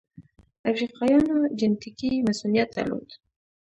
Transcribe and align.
افریقایانو 0.71 1.37
جنټیکي 1.59 2.09
مصوونیت 2.27 2.69
درلود. 2.75 3.09